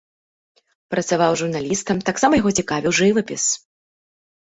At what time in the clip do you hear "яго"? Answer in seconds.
2.43-2.57